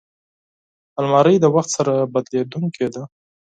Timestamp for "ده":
2.93-3.03